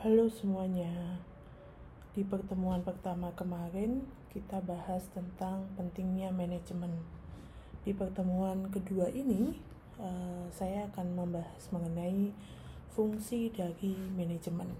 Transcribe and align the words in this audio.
Halo 0.00 0.32
semuanya. 0.32 1.20
Di 2.16 2.24
pertemuan 2.24 2.80
pertama 2.80 3.36
kemarin 3.36 4.00
kita 4.32 4.64
bahas 4.64 5.04
tentang 5.12 5.68
pentingnya 5.76 6.32
manajemen. 6.32 7.04
Di 7.84 7.92
pertemuan 7.92 8.72
kedua 8.72 9.12
ini 9.12 9.60
uh, 10.00 10.48
saya 10.56 10.88
akan 10.88 11.20
membahas 11.20 11.68
mengenai 11.68 12.32
fungsi 12.96 13.52
dari 13.52 13.92
manajemen. 14.16 14.72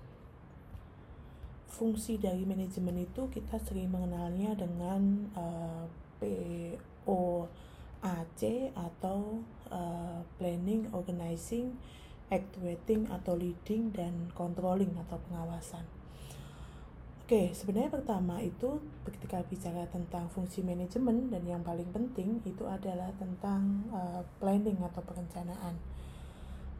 Fungsi 1.68 2.16
dari 2.16 2.48
manajemen 2.48 3.04
itu 3.04 3.28
kita 3.28 3.60
sering 3.60 3.92
mengenalnya 3.92 4.56
dengan 4.56 5.28
eh, 5.36 5.84
POAC 6.96 8.40
atau 8.72 9.44
uh, 9.68 10.24
Planning, 10.40 10.88
Organizing, 10.96 11.76
actuating 12.30 13.10
atau 13.10 13.34
leading 13.34 13.90
dan 13.90 14.30
controlling 14.32 14.94
atau 15.06 15.18
pengawasan. 15.28 15.82
Oke, 17.30 17.54
sebenarnya 17.54 17.94
pertama 17.94 18.42
itu 18.42 18.82
ketika 19.06 19.38
bicara 19.46 19.86
tentang 19.86 20.26
fungsi 20.34 20.66
manajemen 20.66 21.30
dan 21.30 21.46
yang 21.46 21.62
paling 21.62 21.86
penting 21.94 22.42
itu 22.42 22.66
adalah 22.66 23.06
tentang 23.22 23.86
uh, 23.94 24.22
planning 24.42 24.78
atau 24.82 24.98
perencanaan. 25.02 25.78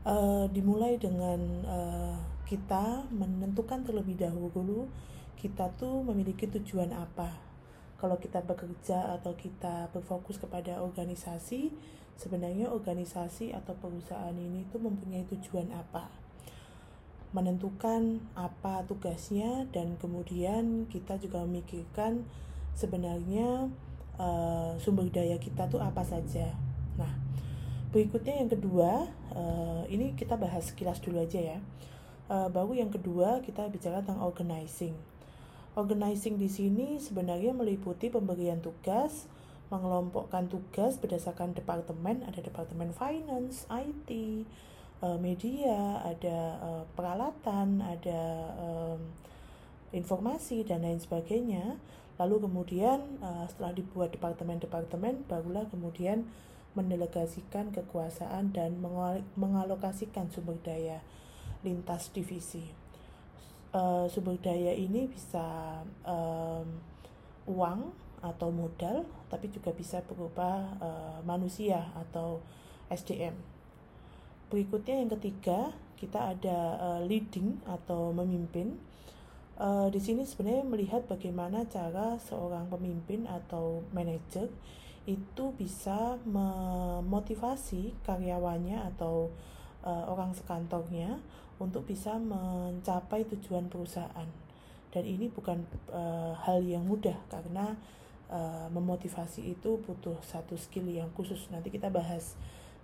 Uh, 0.01 0.51
dimulai 0.51 0.99
dengan 0.99 1.39
uh, 1.69 2.19
kita 2.51 3.07
menentukan 3.15 3.87
terlebih 3.87 4.19
dahulu 4.19 4.91
kita 5.39 5.71
tuh 5.79 6.03
memiliki 6.03 6.51
tujuan 6.51 6.93
apa. 6.99 7.31
Kalau 7.97 8.19
kita 8.19 8.43
bekerja 8.43 9.17
atau 9.23 9.39
kita 9.39 9.89
berfokus 9.95 10.37
kepada 10.37 10.83
organisasi, 10.83 11.71
sebenarnya 12.21 12.69
organisasi 12.69 13.57
atau 13.57 13.73
perusahaan 13.81 14.37
ini 14.37 14.69
tuh 14.69 14.85
mempunyai 14.85 15.25
tujuan 15.33 15.73
apa 15.73 16.21
menentukan 17.31 18.19
apa 18.35 18.83
tugasnya 18.91 19.71
dan 19.71 19.95
kemudian 20.03 20.91
kita 20.91 21.15
juga 21.23 21.47
memikirkan 21.47 22.27
sebenarnya 22.75 23.71
uh, 24.19 24.75
sumber 24.83 25.07
daya 25.15 25.39
kita 25.39 25.71
tuh 25.71 25.79
apa 25.79 26.03
saja. 26.03 26.51
Nah, 26.99 27.13
berikutnya 27.95 28.43
yang 28.43 28.51
kedua, 28.51 29.07
uh, 29.31 29.87
ini 29.87 30.19
kita 30.19 30.35
bahas 30.35 30.75
kilas 30.75 30.99
dulu 30.99 31.23
aja 31.23 31.39
ya. 31.39 31.59
Uh, 32.31 32.51
baru 32.51 32.83
yang 32.83 32.91
kedua 32.91 33.43
kita 33.47 33.67
bicara 33.71 34.03
tentang 34.03 34.27
organizing. 34.27 34.95
Organizing 35.79 36.35
di 36.35 36.51
sini 36.51 36.99
sebenarnya 36.99 37.55
meliputi 37.55 38.11
pemberian 38.11 38.59
tugas, 38.59 39.31
mengelompokkan 39.71 40.51
tugas 40.51 40.99
berdasarkan 40.99 41.55
departemen, 41.55 42.27
ada 42.27 42.43
departemen 42.43 42.91
finance, 42.91 43.71
IT, 43.71 44.11
uh, 45.01 45.17
media, 45.17 46.03
ada 46.03 46.39
uh, 46.59 46.85
peralatan, 46.99 47.79
ada 47.79 48.23
informasi 49.95 50.67
dan 50.67 50.83
lain 50.83 50.99
sebagainya. 50.99 51.79
Lalu 52.19 52.51
kemudian 52.51 53.23
uh, 53.23 53.47
setelah 53.47 53.73
dibuat 53.73 54.11
departemen-departemen, 54.11 55.25
barulah 55.31 55.65
kemudian 55.71 56.27
mendelegasikan 56.75 57.75
kekuasaan 57.75 58.55
dan 58.55 58.79
mengalokasikan 59.35 60.31
sumber 60.31 60.55
daya 60.63 61.03
lintas 61.67 62.15
divisi. 62.15 62.63
Sumber 64.11 64.39
daya 64.39 64.71
ini 64.79 65.11
bisa 65.11 65.83
uang, 67.51 67.91
atau 68.21 68.53
modal, 68.53 69.09
tapi 69.33 69.49
juga 69.49 69.73
bisa 69.73 70.05
berupa 70.05 70.77
uh, 70.81 71.19
manusia 71.25 71.89
atau 71.97 72.45
SDM. 72.93 73.33
Berikutnya 74.53 75.01
yang 75.01 75.11
ketiga, 75.17 75.73
kita 75.97 76.37
ada 76.37 76.59
uh, 76.81 77.01
leading 77.05 77.61
atau 77.69 78.11
memimpin. 78.11 78.77
Uh, 79.61 79.93
di 79.93 80.01
sini 80.01 80.25
sebenarnya 80.25 80.65
melihat 80.65 81.05
bagaimana 81.05 81.69
cara 81.69 82.17
seorang 82.17 82.73
pemimpin 82.73 83.29
atau 83.29 83.85
manajer 83.93 84.49
itu 85.05 85.53
bisa 85.57 86.17
memotivasi 86.25 87.93
karyawannya 88.05 88.81
atau 88.97 89.29
uh, 89.85 90.05
orang 90.09 90.33
sekantornya 90.33 91.21
untuk 91.61 91.85
bisa 91.85 92.17
mencapai 92.17 93.29
tujuan 93.37 93.69
perusahaan. 93.69 94.29
Dan 94.91 95.05
ini 95.07 95.31
bukan 95.31 95.63
uh, 95.93 96.35
hal 96.43 96.65
yang 96.67 96.83
mudah 96.89 97.17
karena 97.31 97.77
uh, 98.31 98.71
memotivasi 98.71 99.51
itu 99.53 99.83
butuh 99.83 100.17
satu 100.23 100.55
skill 100.55 100.87
yang 100.87 101.11
khusus. 101.13 101.51
Nanti 101.51 101.69
kita 101.69 101.91
bahas 101.91 102.39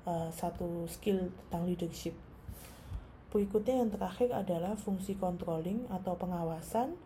uh, 0.04 0.28
satu 0.34 0.90
skill 0.90 1.30
tentang 1.30 1.64
leadership. 1.64 2.12
Berikutnya 3.30 3.80
yang 3.80 3.90
terakhir 3.94 4.34
adalah 4.34 4.74
fungsi 4.74 5.14
controlling 5.16 5.86
atau 5.88 6.18
pengawasan. 6.18 6.98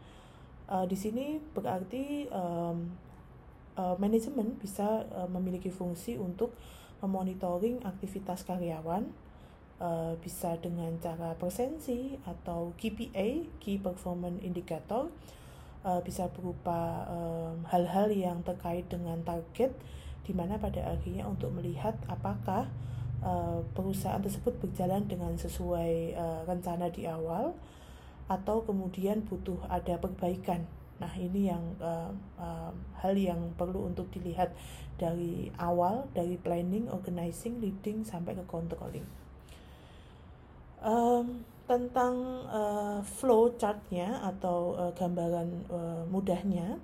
Uh, 0.71 0.89
di 0.89 0.97
sini 0.97 1.39
berarti 1.53 2.31
um, 2.33 2.89
manajemen 3.97 4.61
bisa 4.61 5.09
memiliki 5.33 5.72
fungsi 5.72 6.21
untuk 6.21 6.53
memonitoring 7.01 7.81
aktivitas 7.81 8.45
karyawan, 8.45 9.09
bisa 10.21 10.61
dengan 10.61 11.01
cara 11.01 11.33
presensi 11.41 12.12
atau 12.28 12.77
KPA 12.77 13.49
(Key 13.57 13.81
Performance 13.81 14.45
Indicator) 14.45 15.09
uh, 15.84 16.00
bisa 16.04 16.28
berupa 16.32 17.06
hal-hal 17.68 18.08
um, 18.10 18.16
yang 18.16 18.38
terkait 18.44 18.86
dengan 18.88 19.20
target 19.24 19.72
di 20.24 20.32
mana 20.36 20.60
pada 20.60 20.94
akhirnya 20.94 21.26
untuk 21.26 21.50
melihat 21.56 21.96
apakah 22.06 22.68
uh, 23.24 23.64
perusahaan 23.72 24.20
tersebut 24.20 24.56
berjalan 24.60 25.04
dengan 25.08 25.34
sesuai 25.36 26.14
uh, 26.16 26.41
rencana 26.44 26.92
di 26.92 27.08
awal 27.08 27.56
atau 28.30 28.62
kemudian 28.62 29.26
butuh 29.26 29.58
ada 29.66 29.98
perbaikan. 29.98 30.62
Nah, 31.00 31.10
ini 31.16 31.48
yang 31.50 31.64
uh, 31.80 32.12
uh, 32.38 32.70
hal 33.00 33.16
yang 33.16 33.56
perlu 33.56 33.88
untuk 33.88 34.12
dilihat 34.12 34.52
dari 35.00 35.48
awal, 35.56 36.06
dari 36.12 36.36
planning, 36.36 36.92
organizing, 36.92 37.58
leading 37.58 38.04
sampai 38.04 38.36
ke 38.36 38.44
controlling. 38.47 39.19
Tentang 41.70 42.14
uh, 42.50 42.98
flow 42.98 43.54
chartnya 43.54 44.19
atau 44.26 44.75
uh, 44.75 44.91
gambaran 44.91 45.70
uh, 45.70 46.03
mudahnya. 46.10 46.82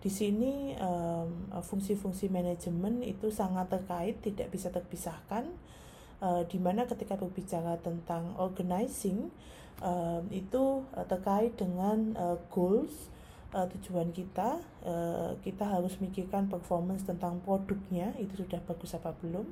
Di 0.00 0.08
sini 0.08 0.72
um, 0.80 1.52
fungsi-fungsi 1.60 2.32
manajemen 2.32 3.04
itu 3.04 3.28
sangat 3.28 3.68
terkait 3.68 4.24
tidak 4.24 4.48
bisa 4.48 4.72
terpisahkan. 4.72 5.52
Uh, 6.24 6.48
di 6.48 6.56
mana 6.56 6.88
ketika 6.88 7.20
berbicara 7.20 7.76
tentang 7.84 8.32
organizing 8.40 9.28
um, 9.84 10.24
itu 10.32 10.80
uh, 10.96 11.04
terkait 11.04 11.52
dengan 11.60 12.16
uh, 12.16 12.40
goals 12.48 13.12
uh, 13.52 13.68
tujuan 13.68 14.16
kita. 14.16 14.64
Uh, 14.80 15.36
kita 15.44 15.68
harus 15.68 16.00
mikirkan 16.00 16.48
performance 16.48 17.04
tentang 17.04 17.44
produknya 17.44 18.16
itu 18.16 18.48
sudah 18.48 18.64
bagus 18.64 18.96
apa 18.96 19.12
belum. 19.20 19.44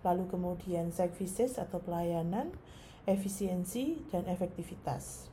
Lalu 0.00 0.32
kemudian 0.32 0.88
services 0.96 1.60
atau 1.60 1.76
pelayanan 1.76 2.56
efisiensi 3.04 4.00
dan 4.08 4.24
efektivitas. 4.28 5.28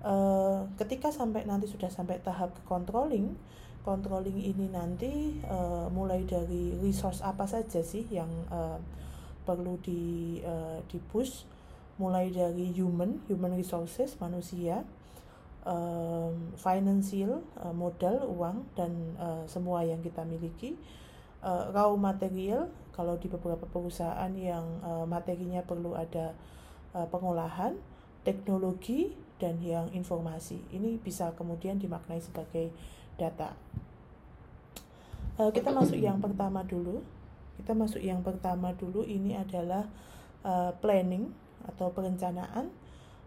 Uh, 0.00 0.68
ketika 0.76 1.12
sampai 1.12 1.48
nanti 1.48 1.68
sudah 1.68 1.88
sampai 1.92 2.20
tahap 2.20 2.52
controlling, 2.68 3.36
controlling 3.84 4.38
ini 4.38 4.68
nanti 4.68 5.40
uh, 5.48 5.88
mulai 5.92 6.24
dari 6.24 6.76
resource 6.80 7.20
apa 7.24 7.44
saja 7.48 7.80
sih 7.84 8.04
yang 8.08 8.28
uh, 8.52 8.80
perlu 9.46 9.78
di 9.84 10.36
uh, 10.42 10.80
di 10.88 10.98
push, 11.12 11.44
mulai 12.00 12.32
dari 12.32 12.72
human, 12.76 13.20
human 13.28 13.56
resources 13.56 14.16
manusia, 14.20 14.84
um, 15.64 16.54
financial 16.56 17.44
uh, 17.60 17.72
modal 17.72 18.26
uang 18.30 18.68
dan 18.76 18.92
uh, 19.20 19.44
semua 19.48 19.84
yang 19.84 20.00
kita 20.00 20.24
miliki, 20.24 20.76
uh, 21.44 21.72
raw 21.72 21.92
material 21.96 22.68
kalau 22.96 23.20
di 23.20 23.28
beberapa 23.28 23.68
perusahaan 23.68 24.32
yang 24.32 24.64
uh, 24.80 25.04
materinya 25.04 25.60
perlu 25.60 25.92
ada 25.94 26.32
uh, 26.32 26.55
pengolahan, 27.04 27.76
teknologi, 28.24 29.12
dan 29.36 29.60
yang 29.60 29.92
informasi. 29.92 30.56
Ini 30.72 30.96
bisa 30.96 31.36
kemudian 31.36 31.76
dimaknai 31.76 32.20
sebagai 32.24 32.72
data. 33.20 33.52
Uh, 35.36 35.52
kita 35.52 35.68
masuk 35.68 36.00
yang 36.00 36.16
pertama 36.16 36.64
dulu. 36.64 37.04
Kita 37.60 37.76
masuk 37.76 38.00
yang 38.00 38.24
pertama 38.24 38.72
dulu. 38.72 39.04
Ini 39.04 39.44
adalah 39.44 39.84
uh, 40.40 40.72
planning 40.80 41.28
atau 41.68 41.92
perencanaan. 41.92 42.72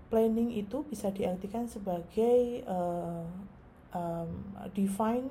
Planning 0.09 0.57
itu 0.57 0.81
bisa 0.89 1.13
diartikan 1.13 1.69
sebagai 1.69 2.65
uh, 2.65 3.21
um, 3.93 4.29
define 4.73 5.29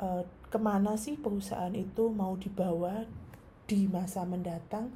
uh, 0.00 0.24
ke 0.48 0.56
mana 0.56 0.96
sih 0.96 1.20
perusahaan 1.20 1.72
itu 1.76 2.08
mau 2.08 2.36
dibawa 2.40 3.04
di 3.68 3.84
masa 3.88 4.24
mendatang 4.24 4.92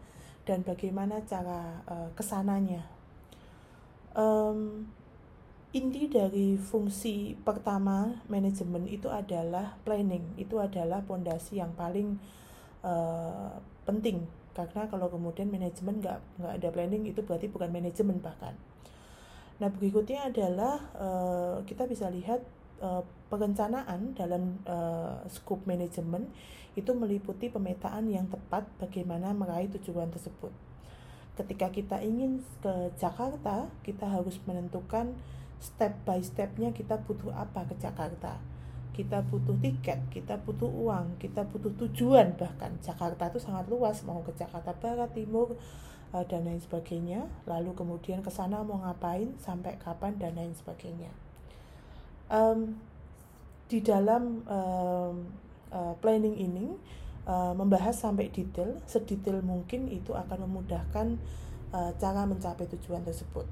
dan 0.46 0.62
bagaimana 0.62 1.20
cara 1.26 1.82
uh, 1.90 2.08
ke 2.14 2.22
sananya. 2.22 2.86
Um, 4.16 4.88
inti 5.76 6.08
dari 6.08 6.56
fungsi 6.56 7.36
pertama 7.44 8.24
manajemen 8.30 8.88
itu 8.88 9.12
adalah 9.12 9.76
planning, 9.84 10.24
itu 10.40 10.56
adalah 10.56 11.04
pondasi 11.04 11.60
yang 11.60 11.74
paling 11.76 12.16
uh, 12.80 13.58
penting 13.84 14.24
karena 14.56 14.88
kalau 14.88 15.12
kemudian 15.12 15.52
manajemen 15.52 16.00
nggak 16.00 16.16
nggak 16.40 16.52
ada 16.56 16.68
planning 16.72 17.04
itu 17.04 17.20
berarti 17.20 17.52
bukan 17.52 17.68
manajemen 17.68 18.24
bahkan. 18.24 18.56
Nah, 19.60 19.68
berikutnya 19.68 20.32
adalah 20.32 20.80
uh, 20.96 21.56
kita 21.68 21.84
bisa 21.84 22.08
lihat 22.08 22.40
uh, 22.82 23.02
perencanaan 23.28 24.14
dalam 24.14 24.62
uh, 24.64 25.22
scope 25.26 25.66
manajemen 25.66 26.30
itu 26.76 26.92
meliputi 26.92 27.48
pemetaan 27.48 28.12
yang 28.12 28.28
tepat 28.28 28.68
bagaimana 28.76 29.32
meraih 29.32 29.68
tujuan 29.80 30.12
tersebut. 30.12 30.52
Ketika 31.36 31.72
kita 31.72 32.00
ingin 32.00 32.44
ke 32.64 32.92
Jakarta, 32.96 33.68
kita 33.84 34.08
harus 34.08 34.40
menentukan 34.44 35.16
step 35.60 35.96
by 36.04 36.20
stepnya 36.20 36.72
kita 36.72 37.00
butuh 37.00 37.32
apa 37.32 37.64
ke 37.68 37.76
Jakarta. 37.80 38.40
Kita 38.92 39.20
butuh 39.20 39.56
tiket, 39.60 40.08
kita 40.08 40.40
butuh 40.40 40.68
uang, 40.68 41.20
kita 41.20 41.44
butuh 41.44 41.68
tujuan 41.84 42.36
bahkan. 42.40 42.72
Jakarta 42.80 43.28
itu 43.28 43.40
sangat 43.40 43.68
luas, 43.68 44.00
mau 44.08 44.24
ke 44.24 44.32
Jakarta 44.32 44.72
Barat, 44.72 45.12
Timur, 45.12 45.60
uh, 46.16 46.24
dan 46.24 46.46
lain 46.46 46.60
sebagainya 46.60 47.26
lalu 47.48 47.74
kemudian 47.74 48.22
ke 48.22 48.30
sana 48.30 48.62
mau 48.62 48.80
ngapain 48.84 49.34
sampai 49.42 49.76
kapan 49.80 50.16
dan 50.20 50.36
lain 50.36 50.54
sebagainya 50.54 51.10
um, 52.30 52.78
di 53.66 53.82
dalam 53.82 54.46
um, 54.46 55.16
uh, 55.74 55.94
planning 55.98 56.38
ini 56.38 56.66
uh, 57.26 57.52
membahas 57.54 57.98
sampai 57.98 58.30
detail 58.30 58.78
sedetail 58.86 59.42
mungkin 59.42 59.90
itu 59.90 60.14
akan 60.14 60.46
memudahkan 60.46 61.18
uh, 61.74 61.90
cara 61.98 62.22
mencapai 62.24 62.70
tujuan 62.78 63.02
tersebut 63.02 63.46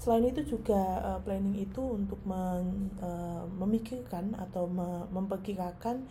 selain 0.00 0.28
itu 0.28 0.56
juga 0.56 0.80
uh, 1.02 1.20
planning 1.20 1.58
itu 1.66 1.82
untuk 1.82 2.20
men, 2.24 2.94
uh, 3.02 3.44
memikirkan 3.58 4.38
atau 4.38 4.70
me, 4.70 5.04
memperkirakan 5.10 6.06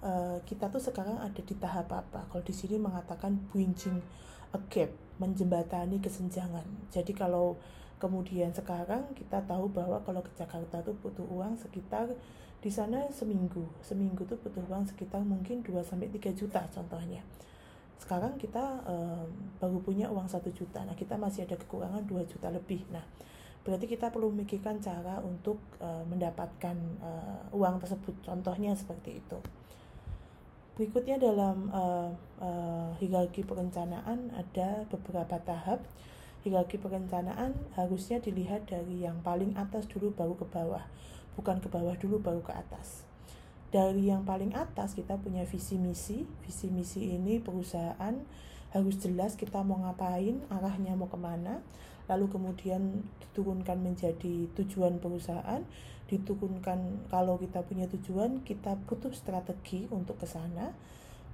uh, 0.00 0.38
kita 0.46 0.70
tuh 0.70 0.80
sekarang 0.80 1.18
ada 1.18 1.40
di 1.42 1.54
tahap 1.58 1.90
apa 1.92 2.24
kalau 2.30 2.44
di 2.46 2.54
sini 2.54 2.78
mengatakan 2.78 3.36
bridging 3.50 4.00
a 4.50 4.58
gap, 4.70 4.90
menjembatani 5.22 6.02
kesenjangan. 6.02 6.66
Jadi 6.90 7.14
kalau 7.14 7.54
kemudian 8.00 8.50
sekarang 8.56 9.12
kita 9.12 9.44
tahu 9.44 9.68
bahwa 9.68 10.00
kalau 10.02 10.24
ke 10.24 10.32
Jakarta 10.34 10.80
tuh 10.80 10.96
butuh 11.04 11.28
uang 11.28 11.60
sekitar 11.60 12.08
di 12.60 12.72
sana 12.72 13.04
seminggu. 13.12 13.68
Seminggu 13.84 14.24
tuh 14.24 14.40
butuh 14.40 14.64
uang 14.68 14.88
sekitar 14.88 15.20
mungkin 15.20 15.60
2 15.60 15.70
sampai 15.84 16.08
3 16.08 16.32
juta 16.32 16.64
contohnya. 16.72 17.20
Sekarang 18.00 18.40
kita 18.40 18.80
um, 18.88 19.28
baru 19.60 19.78
punya 19.84 20.08
uang 20.08 20.24
satu 20.28 20.48
juta. 20.52 20.80
Nah, 20.84 20.96
kita 20.96 21.20
masih 21.20 21.44
ada 21.44 21.60
kekurangan 21.60 22.08
2 22.08 22.24
juta 22.32 22.48
lebih. 22.48 22.88
Nah, 22.88 23.04
berarti 23.60 23.84
kita 23.84 24.08
perlu 24.08 24.32
memikirkan 24.32 24.80
cara 24.80 25.20
untuk 25.20 25.60
uh, 25.84 26.04
mendapatkan 26.08 26.76
uh, 27.04 27.44
uang 27.52 27.76
tersebut. 27.84 28.16
Contohnya 28.24 28.72
seperti 28.72 29.20
itu. 29.20 29.38
Berikutnya 30.80 31.20
dalam 31.20 31.68
uh, 31.68 32.08
uh, 32.40 32.96
hierarki 32.96 33.44
perencanaan 33.44 34.32
ada 34.32 34.88
beberapa 34.88 35.36
tahap. 35.44 35.84
Hierarki 36.40 36.80
perencanaan 36.80 37.52
harusnya 37.76 38.16
dilihat 38.16 38.64
dari 38.64 39.04
yang 39.04 39.20
paling 39.20 39.52
atas 39.60 39.84
dulu 39.84 40.16
baru 40.16 40.34
ke 40.40 40.48
bawah, 40.48 40.84
bukan 41.36 41.60
ke 41.60 41.68
bawah 41.68 41.92
dulu 42.00 42.16
baru 42.20 42.40
ke 42.40 42.56
atas. 42.56 43.04
Dari 43.70 44.08
yang 44.10 44.26
paling 44.26 44.56
atas 44.56 44.98
kita 44.98 45.20
punya 45.20 45.46
visi 45.46 45.78
misi. 45.78 46.26
Visi 46.42 46.66
misi 46.72 47.12
ini 47.14 47.38
perusahaan 47.38 48.16
harus 48.72 48.96
jelas 48.98 49.36
kita 49.36 49.62
mau 49.62 49.78
ngapain, 49.84 50.42
arahnya 50.50 50.96
mau 50.96 51.06
ke 51.12 51.18
mana, 51.20 51.62
lalu 52.10 52.26
kemudian 52.32 53.04
diturunkan 53.22 53.78
menjadi 53.78 54.50
tujuan 54.58 54.98
perusahaan, 54.98 55.62
diturunkan 56.10 57.06
kalau 57.06 57.38
kita 57.38 57.62
punya 57.62 57.86
tujuan 57.86 58.42
kita 58.42 58.74
butuh 58.90 59.14
strategi 59.14 59.86
untuk 59.94 60.18
ke 60.18 60.26
sana 60.26 60.74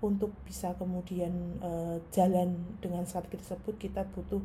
untuk 0.05 0.37
bisa 0.45 0.77
kemudian 0.77 1.57
uh, 1.65 1.97
jalan 2.13 2.61
dengan 2.85 3.09
strategi 3.09 3.41
tersebut 3.41 3.81
kita 3.81 4.05
butuh 4.13 4.45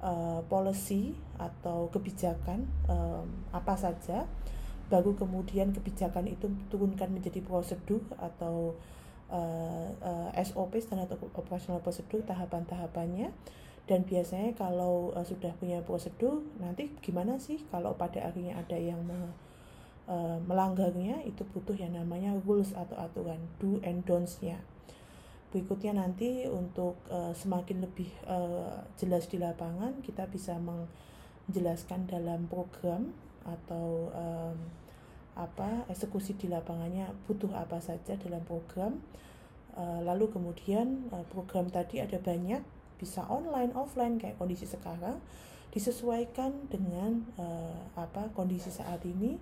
uh, 0.00 0.40
policy 0.48 1.16
atau 1.36 1.88
kebijakan 1.92 2.64
um, 2.88 3.26
apa 3.52 3.76
saja 3.76 4.24
baru 4.86 5.18
kemudian 5.18 5.74
kebijakan 5.74 6.30
itu 6.30 6.46
turunkan 6.70 7.10
menjadi 7.10 7.42
prosedur 7.42 8.02
atau 8.16 8.78
uh, 9.30 9.88
uh, 9.98 10.30
SOP 10.38 10.78
standar 10.78 11.10
operasional 11.34 11.82
prosedur 11.82 12.22
tahapan-tahapannya 12.22 13.34
dan 13.86 14.02
biasanya 14.02 14.54
kalau 14.58 15.14
uh, 15.14 15.22
sudah 15.26 15.54
punya 15.58 15.82
prosedur 15.82 16.42
nanti 16.58 16.90
gimana 17.02 17.38
sih 17.38 17.62
kalau 17.70 17.94
pada 17.94 18.22
akhirnya 18.30 18.58
ada 18.58 18.78
yang 18.78 18.98
me, 19.02 19.30
uh, 20.10 20.38
melanggarnya 20.46 21.22
itu 21.26 21.46
butuh 21.54 21.74
yang 21.74 21.94
namanya 21.94 22.34
rules 22.46 22.74
atau 22.74 22.98
aturan 22.98 23.38
do 23.62 23.78
and 23.86 24.02
don'ts-nya. 24.06 24.58
Berikutnya 25.54 25.94
nanti 25.94 26.44
untuk 26.50 26.98
uh, 27.06 27.30
semakin 27.32 27.86
lebih 27.86 28.10
uh, 28.26 28.82
jelas 28.98 29.30
di 29.30 29.38
lapangan 29.38 30.02
kita 30.02 30.26
bisa 30.26 30.58
menjelaskan 30.58 32.10
dalam 32.10 32.50
program 32.50 33.14
atau 33.46 34.10
um, 34.10 34.58
apa 35.36 35.86
eksekusi 35.92 36.34
di 36.40 36.48
lapangannya 36.48 37.12
butuh 37.30 37.54
apa 37.54 37.78
saja 37.78 38.18
dalam 38.18 38.42
program. 38.42 38.98
Uh, 39.76 40.00
lalu 40.02 40.32
kemudian 40.32 41.06
uh, 41.12 41.22
program 41.28 41.68
tadi 41.68 42.00
ada 42.00 42.16
banyak 42.16 42.64
bisa 42.96 43.28
online 43.28 43.76
offline 43.76 44.16
kayak 44.16 44.40
kondisi 44.40 44.64
sekarang 44.64 45.20
disesuaikan 45.68 46.72
dengan 46.72 47.28
uh, 47.36 47.84
apa 47.92 48.32
kondisi 48.32 48.72
saat 48.72 49.04
ini 49.04 49.36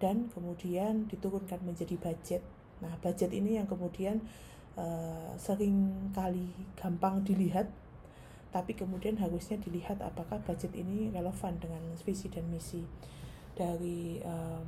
dan 0.00 0.32
kemudian 0.32 1.04
diturunkan 1.12 1.60
menjadi 1.60 2.00
budget. 2.00 2.42
Nah, 2.80 2.96
budget 3.04 3.30
ini 3.36 3.60
yang 3.60 3.68
kemudian 3.68 4.24
uh, 4.78 5.32
sering 5.38 6.10
kali 6.14 6.50
gampang 6.78 7.22
dilihat, 7.26 7.70
tapi 8.54 8.74
kemudian 8.78 9.18
harusnya 9.18 9.58
dilihat 9.58 9.98
apakah 10.02 10.38
budget 10.46 10.70
ini 10.78 11.10
relevan 11.10 11.58
dengan 11.58 11.82
visi 12.02 12.30
dan 12.30 12.46
misi 12.50 12.86
dari 13.54 14.22
uh, 14.22 14.62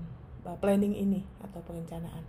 planning 0.62 0.94
ini 0.94 1.22
atau 1.42 1.58
perencanaan. 1.62 2.22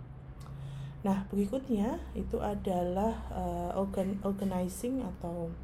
Nah, 1.06 1.30
berikutnya 1.30 2.02
itu 2.18 2.42
adalah 2.42 3.14
uh, 3.30 3.70
organ 3.78 4.18
organizing 4.26 4.98
atau 5.06 5.54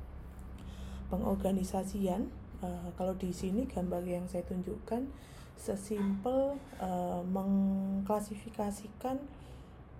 pengorganisasian. 1.11 2.31
Uh, 2.63 2.89
kalau 2.95 3.19
di 3.19 3.35
sini 3.35 3.67
gambar 3.67 4.07
yang 4.07 4.31
saya 4.31 4.47
tunjukkan 4.47 5.11
sesimpel 5.59 6.55
uh, 6.79 7.23
mengklasifikasikan 7.27 9.19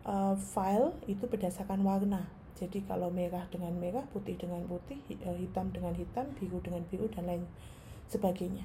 uh, 0.05 0.37
file 0.37 0.97
itu 1.11 1.25
berdasarkan 1.27 1.83
warna. 1.85 2.29
Jadi 2.55 2.87
kalau 2.87 3.11
merah 3.11 3.45
dengan 3.51 3.75
merah, 3.75 4.07
putih 4.15 4.39
dengan 4.39 4.63
putih, 4.65 5.03
uh, 5.27 5.37
hitam 5.37 5.75
dengan 5.75 5.93
hitam, 5.99 6.31
biru 6.39 6.63
dengan 6.63 6.87
biru 6.87 7.11
dan 7.11 7.27
lain 7.27 7.45
sebagainya. 8.09 8.65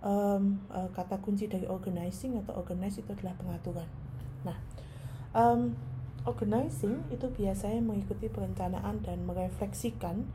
Um, 0.00 0.62
uh, 0.70 0.88
kata 0.94 1.18
kunci 1.20 1.50
dari 1.50 1.66
organizing 1.66 2.38
atau 2.40 2.56
organize 2.56 3.00
itu 3.00 3.10
adalah 3.12 3.34
pengaturan. 3.36 3.88
Nah, 4.46 4.56
um, 5.34 5.74
organizing 6.24 7.06
itu 7.12 7.26
biasanya 7.30 7.82
mengikuti 7.82 8.26
perencanaan 8.30 9.02
dan 9.02 9.22
merefleksikan 9.26 10.26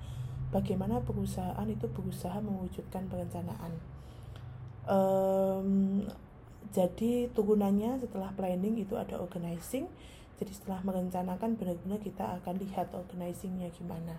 bagaimana 0.52 1.00
perusahaan 1.04 1.68
itu 1.68 1.88
berusaha 1.88 2.40
mewujudkan 2.44 3.08
perencanaan 3.08 3.80
um, 4.88 6.02
jadi 6.72 7.28
turunannya 7.36 8.00
setelah 8.00 8.32
planning 8.34 8.80
itu 8.80 8.96
ada 8.96 9.20
organizing 9.20 9.92
jadi 10.42 10.58
setelah 10.58 10.82
merencanakan 10.82 11.54
benar-benar 11.54 12.02
kita 12.02 12.42
akan 12.42 12.58
lihat 12.58 12.90
organizingnya 12.98 13.70
gimana. 13.78 14.18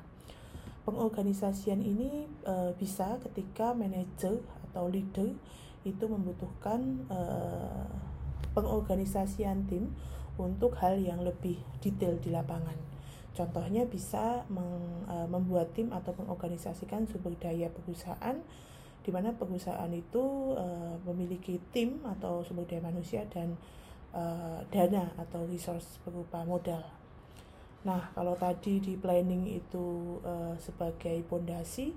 Pengorganisasian 0.86 1.82
ini 1.82 2.30
e, 2.46 2.54
bisa 2.78 3.18
ketika 3.26 3.74
manajer 3.74 4.38
atau 4.70 4.86
leader 4.86 5.34
itu 5.82 6.04
membutuhkan 6.06 7.10
e, 7.10 7.18
pengorganisasian 8.54 9.66
tim 9.66 9.90
untuk 10.38 10.78
hal 10.78 10.94
yang 11.02 11.26
lebih 11.26 11.58
detail 11.82 12.14
di 12.22 12.30
lapangan. 12.30 12.78
Contohnya 13.34 13.82
bisa 13.90 14.46
meng, 14.46 15.02
e, 15.10 15.26
membuat 15.26 15.74
tim 15.74 15.90
atau 15.90 16.14
mengorganisasikan 16.14 17.10
sumber 17.10 17.34
daya 17.34 17.66
perusahaan 17.66 18.38
di 19.02 19.10
mana 19.10 19.34
perusahaan 19.34 19.90
itu 19.90 20.54
uh, 20.54 20.94
memiliki 21.10 21.58
tim 21.74 21.98
atau 22.06 22.46
sumber 22.46 22.70
daya 22.70 22.86
manusia 22.86 23.26
dan 23.34 23.58
uh, 24.12 24.60
dana 24.68 25.12
atau 25.18 25.44
resource 25.48 26.00
berupa 26.06 26.44
modal. 26.44 26.84
Nah, 27.82 28.14
kalau 28.14 28.38
tadi 28.38 28.78
di 28.78 28.94
planning 28.94 29.58
itu 29.58 30.16
uh, 30.22 30.54
sebagai 30.62 31.18
pondasi, 31.26 31.90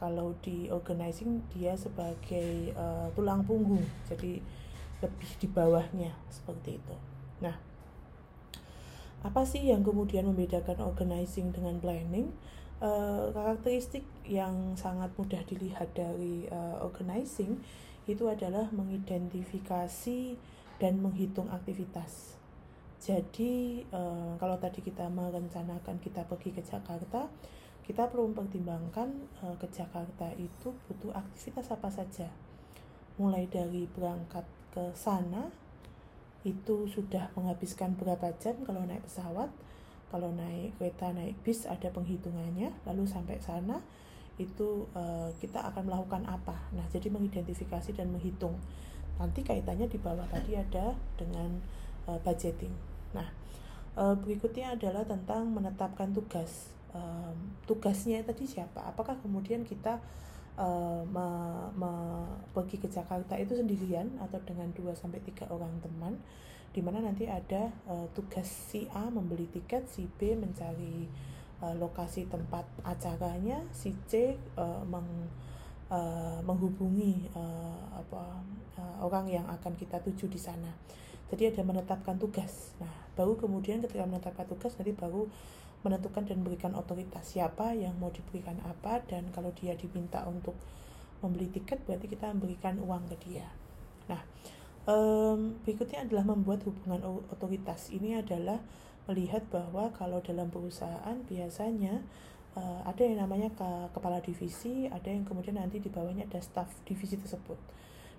kalau 0.00 0.32
di 0.40 0.72
organizing 0.72 1.44
dia 1.52 1.76
sebagai 1.76 2.72
uh, 2.72 3.12
tulang 3.12 3.44
punggung, 3.44 3.84
jadi 4.08 4.40
lebih 5.04 5.30
di 5.36 5.48
bawahnya 5.50 6.16
seperti 6.32 6.80
itu. 6.80 6.96
Nah, 7.44 7.56
apa 9.20 9.44
sih 9.44 9.68
yang 9.68 9.84
kemudian 9.84 10.24
membedakan 10.24 10.80
organizing 10.80 11.52
dengan 11.52 11.76
planning? 11.76 12.32
uh, 12.80 13.32
karakteristik 13.32 14.04
yang 14.26 14.76
sangat 14.76 15.12
mudah 15.16 15.40
dilihat 15.48 15.92
dari 15.96 16.48
uh, 16.50 16.82
organizing 16.84 17.60
itu 18.06 18.28
adalah 18.30 18.70
mengidentifikasi 18.70 20.38
dan 20.76 21.00
menghitung 21.00 21.48
aktivitas. 21.48 22.36
Jadi 23.00 23.84
uh, 23.92 24.34
kalau 24.40 24.56
tadi 24.56 24.82
kita 24.82 25.06
merencanakan 25.08 26.00
kita 26.00 26.24
pergi 26.26 26.50
ke 26.56 26.62
Jakarta, 26.64 27.28
kita 27.86 28.10
perlu 28.10 28.32
mempertimbangkan 28.34 29.08
uh, 29.46 29.56
ke 29.60 29.70
Jakarta 29.70 30.32
itu 30.36 30.74
butuh 30.88 31.14
aktivitas 31.14 31.70
apa 31.72 31.88
saja. 31.92 32.28
mulai 33.16 33.48
dari 33.48 33.88
berangkat 33.88 34.44
ke 34.76 34.92
sana 34.92 35.48
itu 36.44 36.86
sudah 36.86 37.32
menghabiskan 37.34 37.96
berapa 37.98 38.28
jam 38.38 38.60
kalau 38.62 38.84
naik 38.84 39.02
pesawat 39.08 39.48
kalau 40.12 40.30
naik 40.30 40.76
kereta 40.78 41.10
naik 41.10 41.34
bis 41.42 41.66
ada 41.66 41.90
penghitungannya 41.90 42.70
lalu 42.86 43.02
sampai 43.08 43.42
sana 43.42 43.82
itu 44.36 44.84
uh, 44.92 45.32
kita 45.42 45.64
akan 45.72 45.90
melakukan 45.90 46.22
apa 46.28 46.54
nah 46.76 46.86
jadi 46.92 47.10
mengidentifikasi 47.10 47.96
dan 47.96 48.14
menghitung 48.14 48.54
nanti 49.16 49.40
kaitannya 49.44 49.88
di 49.88 49.98
bawah 50.00 50.24
tadi 50.28 50.56
ada 50.56 50.92
dengan 51.16 51.60
uh, 52.08 52.20
budgeting. 52.20 52.72
Nah 53.16 53.28
uh, 53.96 54.14
berikutnya 54.16 54.76
adalah 54.76 55.02
tentang 55.04 55.50
menetapkan 55.50 56.12
tugas. 56.12 56.72
Uh, 56.92 57.32
tugasnya 57.68 58.24
tadi 58.24 58.48
siapa? 58.48 58.84
Apakah 58.88 59.20
kemudian 59.20 59.64
kita 59.64 60.00
uh, 60.56 61.04
pergi 62.56 62.76
ke 62.80 62.88
Jakarta 62.88 63.36
itu 63.36 63.52
sendirian 63.56 64.16
atau 64.20 64.40
dengan 64.44 64.72
2 64.72 64.96
sampai 64.96 65.20
tiga 65.20 65.44
orang 65.52 65.76
teman 65.84 66.16
di 66.76 66.84
mana 66.84 67.00
nanti 67.00 67.24
ada 67.24 67.72
uh, 67.88 68.04
tugas 68.12 68.44
si 68.44 68.84
A 68.92 69.08
membeli 69.08 69.48
tiket, 69.48 69.88
si 69.88 70.04
B 70.04 70.36
mencari 70.36 71.08
uh, 71.64 71.72
lokasi 71.72 72.28
tempat 72.28 72.68
acaranya, 72.84 73.64
si 73.72 73.96
C 74.04 74.36
uh, 74.60 74.84
meng, 74.84 75.08
uh, 75.90 76.38
menghubungi 76.42 77.30
uh, 77.34 77.84
apa 77.94 78.42
uh, 78.78 78.96
orang 79.02 79.30
yang 79.30 79.46
akan 79.46 79.74
kita 79.78 80.02
tuju 80.02 80.30
di 80.30 80.40
sana. 80.40 80.70
Jadi 81.26 81.50
ada 81.50 81.62
menetapkan 81.66 82.18
tugas. 82.22 82.74
Nah, 82.78 82.92
baru 83.18 83.34
kemudian 83.34 83.82
ketika 83.82 84.06
menetapkan 84.06 84.46
tugas 84.46 84.78
nanti 84.78 84.94
baru 84.94 85.26
menentukan 85.82 86.26
dan 86.26 86.42
memberikan 86.42 86.72
otoritas 86.74 87.22
siapa 87.22 87.74
yang 87.74 87.94
mau 87.98 88.10
diberikan 88.10 88.58
apa 88.66 89.02
dan 89.06 89.30
kalau 89.30 89.54
dia 89.54 89.74
diminta 89.78 90.26
untuk 90.26 90.58
membeli 91.22 91.50
tiket 91.50 91.82
berarti 91.86 92.06
kita 92.10 92.30
memberikan 92.34 92.78
uang 92.82 93.06
ke 93.10 93.16
dia. 93.26 93.46
Nah, 94.06 94.22
um, 94.86 95.58
berikutnya 95.62 96.06
adalah 96.06 96.26
membuat 96.26 96.62
hubungan 96.66 97.02
otoritas. 97.30 97.90
Ini 97.90 98.22
adalah 98.22 98.62
melihat 99.06 99.46
bahwa 99.50 99.94
kalau 99.94 100.18
dalam 100.22 100.50
perusahaan 100.50 101.16
biasanya 101.30 102.02
uh, 102.56 102.80
ada 102.88 103.02
yang 103.04 103.20
namanya 103.22 103.52
ke 103.52 103.68
kepala 103.92 104.18
divisi, 104.24 104.88
ada 104.88 105.06
yang 105.12 105.22
kemudian 105.28 105.60
nanti 105.60 105.78
di 105.78 105.92
bawahnya 105.92 106.26
ada 106.26 106.40
staff 106.40 106.72
divisi 106.88 107.20
tersebut. 107.20 107.60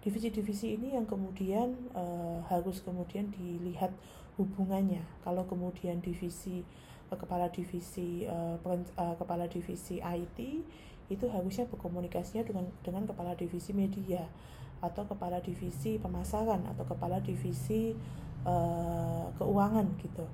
Divisi-divisi 0.05 0.77
ini 0.77 0.95
yang 0.95 1.03
kemudian 1.03 1.91
uh, 1.91 2.39
harus 2.47 2.79
kemudian 2.85 3.33
dilihat 3.33 3.91
hubungannya. 4.39 5.03
Kalau 5.25 5.43
kemudian 5.49 5.99
divisi 5.99 6.63
kepala 7.07 7.47
divisi 7.47 8.27
uh, 8.27 8.59
uh, 8.59 9.15
kepala 9.15 9.47
divisi 9.47 10.03
IT 10.03 10.37
itu 11.07 11.25
harusnya 11.31 11.63
berkomunikasinya 11.71 12.43
dengan 12.43 12.67
dengan 12.83 13.07
kepala 13.07 13.31
divisi 13.39 13.71
media 13.71 14.27
atau 14.83 15.07
kepala 15.07 15.39
divisi 15.39 15.97
pemasaran 15.97 16.67
atau 16.67 16.83
kepala 16.83 17.23
divisi 17.23 17.95
uh, 18.43 19.25
keuangan 19.39 19.87
gitu. 20.03 20.27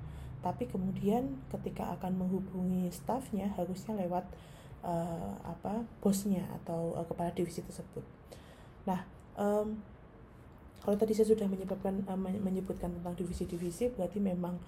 Tapi 0.44 0.68
kemudian 0.68 1.40
ketika 1.48 1.88
akan 1.96 2.20
menghubungi 2.20 2.92
stafnya 2.92 3.48
harusnya 3.56 3.96
lewat 3.96 4.28
uh, 4.84 5.32
apa 5.40 5.88
bosnya 6.04 6.44
atau 6.60 6.92
uh, 6.92 7.06
kepala 7.08 7.32
divisi 7.32 7.64
tersebut. 7.64 8.04
Nah, 8.84 9.08
um, 9.40 9.80
kalau 10.84 11.00
tadi 11.00 11.16
saya 11.16 11.32
sudah 11.32 11.48
menyebutkan 11.48 12.04
uh, 12.04 12.20
menyebutkan 12.20 12.92
tentang 12.92 13.16
divisi-divisi 13.16 13.88
berarti 13.96 14.20
memang 14.20 14.60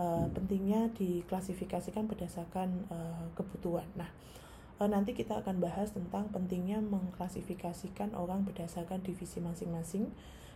uh, 0.00 0.24
pentingnya 0.32 0.88
diklasifikasikan 0.96 2.08
berdasarkan 2.08 2.88
uh, 2.88 3.28
kebutuhan. 3.36 3.84
Nah, 4.00 4.08
nanti 4.78 5.10
kita 5.10 5.42
akan 5.42 5.58
bahas 5.58 5.90
tentang 5.90 6.30
pentingnya 6.30 6.78
mengklasifikasikan 6.78 8.14
orang 8.14 8.46
berdasarkan 8.46 9.02
divisi 9.02 9.42
masing-masing, 9.42 10.06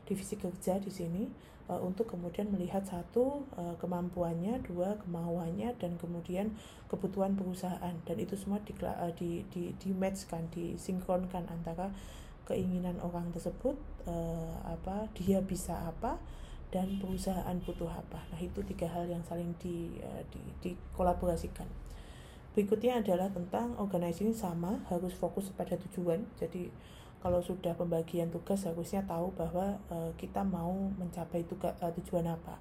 divisi 0.08 0.34
kerja 0.36 0.78
di 0.82 0.90
sini 0.90 1.22
uh, 1.70 1.78
untuk 1.80 2.10
kemudian 2.10 2.50
melihat 2.50 2.82
satu 2.82 3.46
uh, 3.56 3.74
kemampuannya, 3.78 4.62
dua 4.66 4.98
kemauannya 5.02 5.74
dan 5.78 5.94
kemudian 6.00 6.52
kebutuhan 6.90 7.38
perusahaan 7.38 7.94
dan 8.04 8.16
itu 8.18 8.34
semua 8.34 8.58
di 8.66 8.74
uh, 8.82 9.12
di 9.14 9.46
di, 9.48 9.72
di 9.78 9.90
matchkan, 9.94 10.48
disinkronkan 10.50 11.46
antara 11.48 11.88
keinginan 12.42 12.98
orang 13.00 13.30
tersebut 13.30 13.78
uh, 14.10 14.56
apa 14.66 15.06
dia 15.14 15.38
bisa 15.38 15.78
apa 15.86 16.18
dan 16.72 16.98
perusahaan 16.98 17.56
butuh 17.62 17.88
apa. 17.88 18.24
Nah, 18.32 18.40
itu 18.40 18.64
tiga 18.64 18.88
hal 18.88 19.04
yang 19.04 19.20
saling 19.28 19.52
di, 19.60 20.00
uh, 20.00 20.24
di, 20.32 20.40
dikolaborasikan. 20.64 21.68
Berikutnya 22.56 23.00
adalah 23.00 23.28
tentang 23.28 23.76
organisasi 23.76 24.32
sama 24.32 24.80
harus 24.88 25.12
fokus 25.16 25.52
pada 25.52 25.76
tujuan. 25.76 26.24
Jadi 26.40 26.72
kalau 27.22 27.38
sudah 27.38 27.70
pembagian 27.78 28.26
tugas 28.34 28.66
harusnya 28.66 29.06
tahu 29.06 29.30
bahwa 29.38 29.78
uh, 29.88 30.10
kita 30.18 30.42
mau 30.42 30.74
mencapai 30.98 31.46
tugas 31.46 31.70
uh, 31.78 31.94
tujuan 32.02 32.26
apa. 32.26 32.58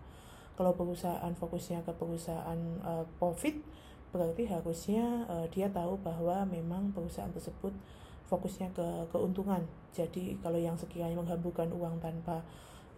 Kalau 0.53 0.77
perusahaan 0.77 1.33
fokusnya 1.33 1.81
ke 1.81 1.91
perusahaan 1.97 2.59
uh, 2.85 3.01
profit, 3.17 3.57
berarti 4.13 4.45
harusnya 4.45 5.25
uh, 5.25 5.49
dia 5.49 5.65
tahu 5.73 5.97
bahwa 6.05 6.45
memang 6.45 6.93
perusahaan 6.93 7.33
tersebut 7.33 7.73
fokusnya 8.29 8.69
ke 8.77 8.87
keuntungan. 9.09 9.65
Jadi 9.91 10.37
kalau 10.39 10.61
yang 10.61 10.77
sekiranya 10.77 11.17
menghamburkan 11.17 11.73
uang 11.73 11.97
tanpa 11.97 12.45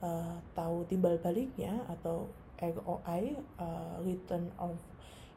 uh, 0.04 0.36
tahu 0.52 0.84
timbal 0.92 1.16
baliknya 1.24 1.74
atau 1.88 2.28
ROI 2.60 3.40
uh, 3.58 3.98
return 4.04 4.52
of 4.60 4.76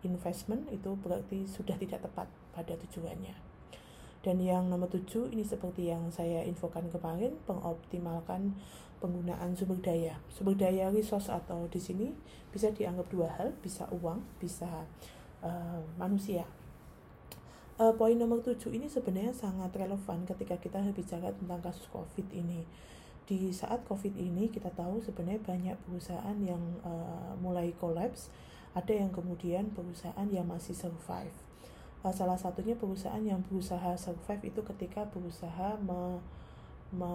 investment 0.03 0.67
itu 0.75 0.95
berarti 0.99 1.47
sudah 1.47 1.79
tidak 1.79 2.03
tepat 2.03 2.27
pada 2.51 2.75
tujuannya. 2.75 3.56
Dan 4.27 4.43
yang 4.43 4.67
nomor 4.67 4.91
tujuh 4.91 5.31
ini 5.31 5.47
seperti 5.47 5.87
yang 5.95 6.11
saya 6.11 6.43
infokan 6.43 6.91
kemarin, 6.91 7.39
pengoptimalkan 7.47 8.59
penggunaan 8.99 9.55
sumber 9.55 9.79
daya. 9.79 10.19
Sumber 10.27 10.59
daya 10.59 10.91
resource 10.91 11.31
atau 11.31 11.71
di 11.71 11.79
sini 11.79 12.11
bisa 12.51 12.75
dianggap 12.75 13.07
dua 13.07 13.31
hal, 13.39 13.55
bisa 13.63 13.87
uang, 13.95 14.27
bisa 14.43 14.67
uh, 15.47 15.79
manusia. 15.95 16.43
Uh, 17.79 17.95
poin 17.95 18.19
nomor 18.19 18.43
tujuh 18.43 18.75
ini 18.75 18.91
sebenarnya 18.91 19.31
sangat 19.31 19.71
relevan 19.79 20.27
ketika 20.27 20.59
kita 20.59 20.83
bicara 20.91 21.31
tentang 21.31 21.63
kasus 21.63 21.87
COVID 21.95 22.27
ini 22.35 22.67
di 23.27 23.51
saat 23.51 23.83
COVID 23.87 24.15
ini 24.15 24.51
kita 24.51 24.71
tahu 24.71 25.03
sebenarnya 25.03 25.43
banyak 25.43 25.77
perusahaan 25.83 26.39
yang 26.43 26.63
uh, 26.87 27.35
mulai 27.43 27.75
kolaps, 27.75 28.31
ada 28.75 28.95
yang 28.95 29.11
kemudian 29.11 29.75
perusahaan 29.75 30.27
yang 30.31 30.47
masih 30.47 30.79
survive. 30.79 31.46
Salah 32.13 32.39
satunya 32.39 32.75
perusahaan 32.79 33.23
yang 33.23 33.43
berusaha 33.47 33.95
survive 33.99 34.53
itu 34.53 34.61
ketika 34.63 35.07
berusaha 35.11 35.79
me, 35.83 36.21
me, 36.95 37.13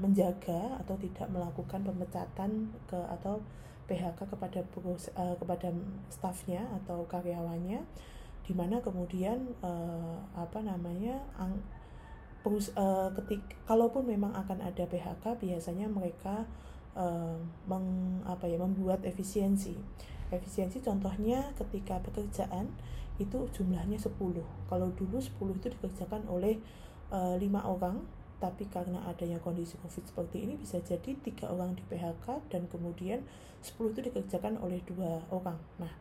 menjaga 0.00 0.80
atau 0.84 0.96
tidak 0.96 1.28
melakukan 1.28 1.84
pemecatan 1.84 2.72
ke 2.88 2.98
atau 3.20 3.40
PHK 3.90 4.24
kepada 4.24 4.60
perus, 4.72 5.10
uh, 5.18 5.36
kepada 5.36 5.68
stafnya 6.08 6.64
atau 6.82 7.04
karyawannya, 7.10 7.82
di 8.46 8.52
mana 8.56 8.80
kemudian 8.80 9.52
uh, 9.60 10.16
apa 10.38 10.62
namanya 10.64 11.20
ang, 11.36 11.60
Perus, 12.42 12.74
uh, 12.74 13.06
ketik 13.14 13.38
kalaupun 13.70 14.02
memang 14.02 14.34
akan 14.34 14.66
ada 14.66 14.82
PHK 14.82 15.38
biasanya 15.38 15.86
mereka 15.86 16.42
uh, 16.98 17.38
meng, 17.70 18.18
apa 18.26 18.50
ya 18.50 18.58
membuat 18.58 19.06
efisiensi 19.06 19.78
efisiensi 20.36 20.80
contohnya 20.80 21.52
ketika 21.56 22.00
pekerjaan 22.00 22.72
itu 23.20 23.46
jumlahnya 23.52 24.00
10 24.00 24.16
kalau 24.68 24.88
dulu 24.96 25.20
10 25.20 25.32
itu 25.60 25.68
dikerjakan 25.68 26.24
oleh 26.26 26.56
uh, 27.12 27.36
orang 27.68 28.02
tapi 28.42 28.66
karena 28.66 28.98
adanya 29.06 29.38
kondisi 29.38 29.78
covid 29.78 30.02
seperti 30.02 30.42
ini 30.42 30.58
bisa 30.58 30.82
jadi 30.82 31.14
tiga 31.22 31.46
orang 31.46 31.78
di 31.78 31.82
PHK 31.86 32.50
dan 32.50 32.66
kemudian 32.66 33.22
10 33.62 33.94
itu 33.94 34.00
dikerjakan 34.10 34.58
oleh 34.58 34.82
dua 34.82 35.22
orang. 35.30 35.54
Nah 35.78 35.94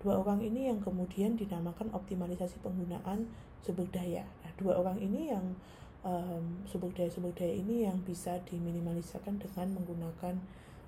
dua 0.00 0.24
orang 0.24 0.40
ini 0.40 0.72
yang 0.72 0.80
kemudian 0.80 1.36
dinamakan 1.36 1.92
optimalisasi 1.92 2.64
penggunaan 2.64 3.28
sumber 3.60 3.84
daya. 3.92 4.24
Nah 4.40 4.52
dua 4.56 4.80
orang 4.80 4.96
ini 5.04 5.36
yang 5.36 5.52
um, 6.00 6.64
sumber 6.64 6.88
daya-sumber 6.96 7.36
daya 7.36 7.60
ini 7.60 7.84
yang 7.84 8.00
bisa 8.00 8.40
diminimalisirkan 8.48 9.36
dengan 9.36 9.76
menggunakan 9.76 10.40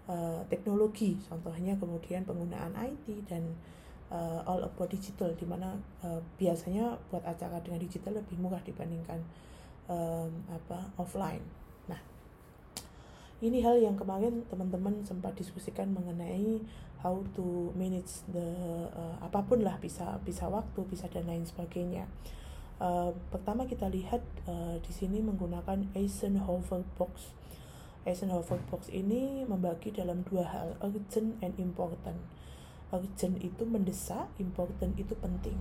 uh, 0.08 0.40
teknologi 0.48 1.16
contohnya 1.28 1.76
kemudian 1.76 2.24
penggunaan 2.24 2.72
IT 2.76 3.28
dan 3.28 3.54
uh, 4.14 4.40
all 4.46 4.62
about 4.62 4.90
digital 4.90 5.32
di 5.34 5.46
mana 5.48 5.74
uh, 6.04 6.20
biasanya 6.36 6.98
buat 7.08 7.26
acara 7.26 7.58
dengan 7.62 7.80
digital 7.82 8.20
lebih 8.20 8.36
murah 8.38 8.60
dibandingkan 8.62 9.20
um, 9.88 10.30
apa 10.50 10.94
offline. 11.00 11.44
Nah, 11.88 12.00
ini 13.40 13.60
hal 13.64 13.80
yang 13.80 13.98
kemarin 13.98 14.44
teman-teman 14.48 15.04
sempat 15.04 15.34
diskusikan 15.38 15.92
mengenai 15.92 16.60
how 17.04 17.20
to 17.36 17.68
manage 17.76 18.24
the 18.32 18.48
uh, 18.96 19.16
apa 19.20 19.44
pun 19.44 19.60
lah 19.60 19.76
bisa 19.82 20.16
bisa 20.24 20.48
waktu, 20.48 20.80
bisa 20.88 21.10
dan 21.12 21.28
lain 21.28 21.44
sebagainya. 21.44 22.08
Uh, 22.74 23.14
pertama 23.30 23.70
kita 23.70 23.86
lihat 23.86 24.20
uh, 24.50 24.76
di 24.82 24.92
sini 24.92 25.22
menggunakan 25.22 25.94
Eisenhower 25.94 26.82
box. 26.98 27.30
Eisenhower 28.04 28.60
box 28.68 28.92
ini 28.92 29.48
membagi 29.48 29.88
dalam 29.88 30.20
dua 30.28 30.44
hal, 30.44 30.76
urgent 30.84 31.40
and 31.40 31.56
important. 31.56 32.20
Urgent 32.92 33.40
itu 33.40 33.64
mendesak, 33.64 34.28
important 34.36 34.92
itu 35.00 35.16
penting. 35.18 35.56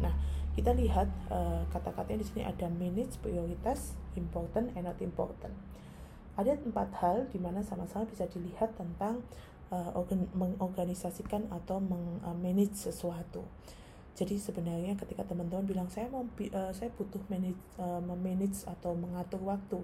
Nah, 0.00 0.16
kita 0.56 0.72
lihat 0.72 1.08
uh, 1.28 1.68
kata-katanya 1.68 2.24
di 2.24 2.26
sini 2.26 2.42
ada 2.48 2.66
manage 2.72 3.20
prioritas, 3.20 3.94
important 4.16 4.72
and 4.74 4.88
not 4.88 4.98
important. 5.04 5.52
ada 6.32 6.56
empat 6.56 6.88
hal 7.04 7.28
di 7.28 7.36
mana 7.36 7.60
sama-sama 7.60 8.08
bisa 8.08 8.24
dilihat 8.24 8.72
tentang 8.72 9.20
organ, 9.72 10.28
mengorganisasikan 10.36 11.48
atau 11.48 11.80
mengmanage 11.80 12.76
uh, 12.76 12.92
sesuatu. 12.92 13.44
Jadi 14.12 14.36
sebenarnya 14.36 14.92
ketika 15.00 15.24
teman-teman 15.24 15.64
bilang 15.64 15.88
saya 15.88 16.12
mau 16.12 16.28
saya 16.76 16.92
butuh 16.92 17.20
manage 17.32 18.60
uh, 18.68 18.72
atau 18.76 18.92
mengatur 18.92 19.40
waktu, 19.40 19.80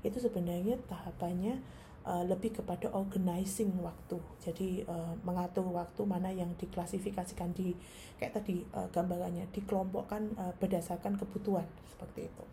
itu 0.00 0.16
sebenarnya 0.16 0.80
tahapannya 0.88 1.60
uh, 2.04 2.24
lebih 2.24 2.56
kepada 2.56 2.88
organizing 2.92 3.72
waktu. 3.80 4.16
Jadi 4.40 4.84
uh, 4.88 5.14
mengatur 5.24 5.68
waktu 5.68 6.02
mana 6.08 6.32
yang 6.32 6.52
diklasifikasikan 6.56 7.52
di 7.52 7.76
kayak 8.16 8.40
tadi 8.40 8.64
uh, 8.72 8.88
gambarannya 8.92 9.48
dikelompokkan 9.52 10.22
uh, 10.36 10.52
berdasarkan 10.56 11.16
kebutuhan 11.20 11.66
seperti 11.88 12.28
itu. 12.28 12.44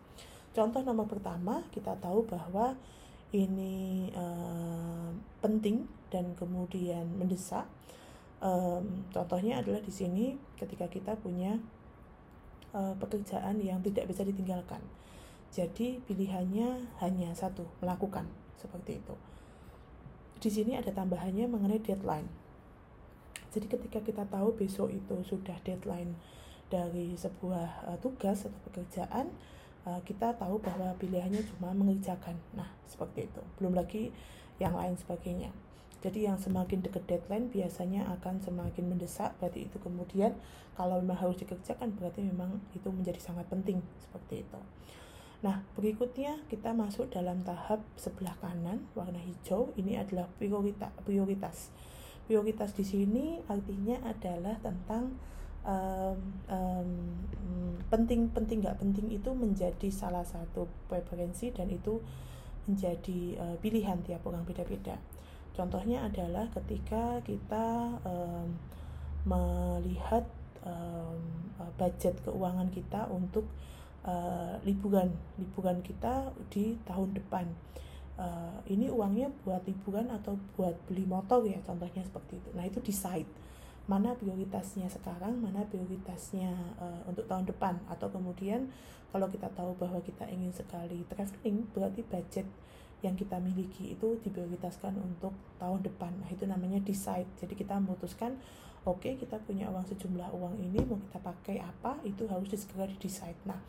Contoh 0.56 0.82
nomor 0.82 1.06
pertama 1.06 1.62
kita 1.70 1.94
tahu 2.02 2.26
bahwa 2.26 2.74
ini 3.36 4.08
uh, 4.16 5.12
penting 5.44 5.84
dan 6.08 6.32
kemudian 6.40 7.06
mendesak. 7.20 7.68
Um, 8.38 9.10
contohnya 9.10 9.66
adalah 9.66 9.82
di 9.82 9.90
sini 9.90 10.38
ketika 10.62 10.86
kita 10.86 11.18
punya 11.18 11.58
uh, 12.72 12.94
pekerjaan 13.02 13.58
yang 13.60 13.82
tidak 13.82 14.06
bisa 14.08 14.22
ditinggalkan. 14.24 14.80
Jadi 15.52 16.04
pilihannya 16.06 17.00
hanya 17.02 17.30
satu, 17.34 17.66
melakukan 17.82 18.28
seperti 18.58 19.00
itu 19.02 19.16
di 20.38 20.50
sini 20.54 20.78
ada 20.78 20.94
tambahannya 20.94 21.50
mengenai 21.50 21.82
deadline. 21.82 22.30
Jadi 23.50 23.66
ketika 23.66 24.00
kita 24.06 24.24
tahu 24.30 24.54
besok 24.54 24.94
itu 24.94 25.18
sudah 25.26 25.58
deadline 25.66 26.14
dari 26.70 27.18
sebuah 27.18 27.90
uh, 27.90 27.98
tugas 27.98 28.46
atau 28.46 28.60
pekerjaan, 28.70 29.34
uh, 29.90 29.98
kita 30.06 30.38
tahu 30.38 30.62
bahwa 30.62 30.94
pilihannya 31.02 31.42
cuma 31.56 31.74
mengerjakan. 31.74 32.38
Nah, 32.54 32.70
seperti 32.86 33.26
itu. 33.26 33.42
Belum 33.58 33.74
lagi 33.74 34.14
yang 34.62 34.78
lain 34.78 34.94
sebagainya. 34.94 35.50
Jadi 36.06 36.30
yang 36.30 36.38
semakin 36.38 36.86
dekat 36.86 37.10
deadline 37.10 37.50
biasanya 37.50 38.06
akan 38.22 38.38
semakin 38.38 38.94
mendesak. 38.94 39.34
Berarti 39.42 39.66
itu 39.66 39.82
kemudian 39.82 40.38
kalau 40.78 41.02
memang 41.02 41.18
harus 41.18 41.42
dikerjakan 41.42 41.98
berarti 41.98 42.22
memang 42.22 42.62
itu 42.78 42.86
menjadi 42.94 43.18
sangat 43.18 43.50
penting 43.50 43.82
seperti 43.98 44.46
itu. 44.46 44.60
Nah, 45.46 45.62
berikutnya 45.78 46.42
kita 46.50 46.74
masuk 46.74 47.14
dalam 47.14 47.46
tahap 47.46 47.86
sebelah 47.94 48.34
kanan 48.42 48.90
warna 48.98 49.22
hijau. 49.22 49.70
Ini 49.78 50.02
adalah 50.02 50.26
prioritas. 50.42 50.90
Prioritas, 51.06 51.70
prioritas 52.26 52.74
di 52.74 52.82
sini 52.82 53.26
artinya 53.46 54.02
adalah 54.02 54.58
tentang 54.58 55.14
um, 55.62 56.20
um, 56.50 56.92
penting 57.94 58.34
penting 58.34 58.66
nggak 58.66 58.82
penting 58.82 59.14
itu 59.14 59.30
menjadi 59.32 59.88
salah 59.94 60.26
satu 60.26 60.66
preferensi 60.90 61.54
dan 61.54 61.70
itu 61.70 62.02
menjadi 62.66 63.22
uh, 63.38 63.56
pilihan 63.62 64.02
tiap 64.04 64.26
orang 64.26 64.42
beda-beda. 64.42 64.98
Contohnya 65.54 66.06
adalah 66.06 66.50
ketika 66.50 67.22
kita 67.22 67.98
um, 68.06 68.58
melihat 69.26 70.26
um, 70.66 71.22
budget 71.78 72.18
keuangan 72.26 72.70
kita 72.74 73.06
untuk 73.10 73.46
uh, 74.08 74.56
liburan 74.64 75.12
liburan 75.38 75.84
kita 75.84 76.32
di 76.50 76.80
tahun 76.88 77.14
depan. 77.14 77.46
Uh, 78.18 78.58
ini 78.66 78.90
uangnya 78.90 79.30
buat 79.46 79.62
liburan 79.70 80.10
atau 80.10 80.42
buat 80.58 80.74
beli 80.90 81.06
motor 81.06 81.46
ya 81.46 81.62
contohnya 81.62 82.02
seperti 82.02 82.42
itu. 82.42 82.50
Nah 82.58 82.66
itu 82.66 82.82
decide 82.82 83.30
mana 83.88 84.12
prioritasnya 84.20 84.92
sekarang 84.92 85.40
mana 85.40 85.64
prioritasnya 85.64 86.52
uh, 86.82 87.02
untuk 87.06 87.30
tahun 87.30 87.46
depan. 87.46 87.78
Atau 87.92 88.10
kemudian 88.10 88.72
kalau 89.14 89.30
kita 89.30 89.48
tahu 89.54 89.78
bahwa 89.78 90.02
kita 90.02 90.26
ingin 90.28 90.52
sekali 90.52 91.06
traveling 91.08 91.70
berarti 91.72 92.02
budget 92.04 92.48
yang 93.06 93.14
kita 93.14 93.38
miliki 93.38 93.94
itu 93.94 94.18
diprioritaskan 94.26 94.98
untuk 94.98 95.32
tahun 95.62 95.86
depan. 95.86 96.18
Nah 96.18 96.30
itu 96.34 96.50
namanya 96.50 96.82
decide. 96.82 97.30
Jadi 97.38 97.54
kita 97.54 97.78
memutuskan 97.78 98.36
oke 98.84 99.06
okay, 99.06 99.14
kita 99.16 99.38
punya 99.46 99.70
uang 99.70 99.86
sejumlah 99.88 100.34
uang 100.34 100.58
ini 100.58 100.82
mau 100.88 100.98
kita 100.98 101.20
pakai 101.22 101.62
apa 101.62 102.02
itu 102.04 102.26
harus 102.26 102.50
segera 102.58 102.90
di 102.90 102.98
decide. 102.98 103.38
Nah 103.46 103.62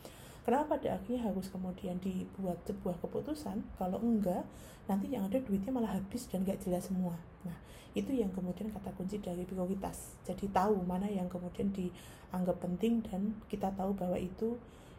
Kenapa 0.46 0.78
pada 0.78 0.96
akhirnya 0.96 1.28
harus 1.28 1.48
kemudian 1.52 2.00
dibuat 2.00 2.60
sebuah 2.64 2.96
keputusan? 3.04 3.60
Kalau 3.76 4.00
enggak, 4.00 4.42
nanti 4.88 5.12
yang 5.12 5.28
ada 5.28 5.36
duitnya 5.38 5.70
malah 5.70 5.96
habis 5.98 6.24
dan 6.30 6.42
gak 6.42 6.64
jelas 6.64 6.88
semua. 6.88 7.14
Nah, 7.44 7.56
itu 7.92 8.14
yang 8.16 8.32
kemudian 8.32 8.72
kata 8.72 8.94
kunci 8.96 9.20
dari 9.20 9.44
prioritas. 9.44 10.16
Jadi 10.24 10.48
tahu 10.48 10.80
mana 10.88 11.04
yang 11.04 11.28
kemudian 11.28 11.68
dianggap 11.74 12.56
penting 12.64 13.04
dan 13.04 13.36
kita 13.52 13.68
tahu 13.76 13.92
bahwa 13.92 14.16
itu 14.16 14.56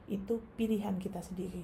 itu 0.10 0.41
pilihan 0.58 0.97
kita 0.97 1.21
sendiri. 1.21 1.62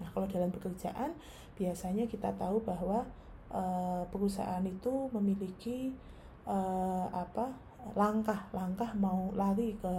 Nah, 0.00 0.08
kalau 0.12 0.28
dalam 0.28 0.52
pekerjaan 0.52 1.16
biasanya 1.56 2.04
kita 2.04 2.32
tahu 2.36 2.60
bahwa 2.60 3.08
uh, 3.52 4.04
perusahaan 4.12 4.60
itu 4.64 5.08
memiliki 5.16 5.92
uh, 6.44 7.08
apa 7.12 7.52
langkah-langkah 7.96 8.92
mau 8.98 9.30
lari 9.32 9.78
ke 9.78 9.94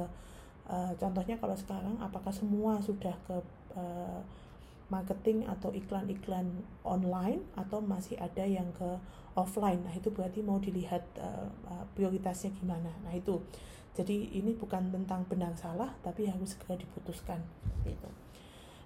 Uh, 0.67 0.91
contohnya 0.99 1.39
kalau 1.39 1.56
sekarang 1.56 1.95
apakah 2.03 2.36
semua 2.36 2.84
sudah 2.84 3.15
ke 3.23 3.39
uh, 3.80 4.19
marketing 4.91 5.47
atau 5.47 5.71
iklan-iklan 5.71 6.47
online 6.84 7.43
atau 7.56 7.80
masih 7.80 8.19
ada 8.19 8.43
yang 8.43 8.67
ke 8.75 8.99
offline. 9.36 9.80
Nah, 9.84 9.95
itu 9.95 10.12
berarti 10.12 10.43
mau 10.43 10.60
dilihat 10.60 11.03
uh, 11.19 11.47
prioritasnya 11.95 12.51
gimana. 12.60 12.91
Nah, 13.03 13.15
itu. 13.15 13.39
Jadi 13.97 14.38
ini 14.38 14.53
bukan 14.53 14.93
tentang 14.93 15.25
benar 15.25 15.58
salah 15.58 15.89
tapi 16.06 16.30
harus 16.30 16.53
segera 16.53 16.77
diputuskan 16.77 17.41
gitu. 17.82 18.06